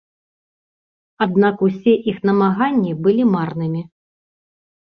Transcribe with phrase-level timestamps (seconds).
[1.25, 3.81] Аднак усе іх намаганні былі марнымі.